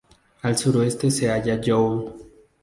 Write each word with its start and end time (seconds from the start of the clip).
Al 0.41 0.57
suroeste 0.61 1.11
se 1.11 1.29
halla 1.29 1.59
Joule. 1.61 2.09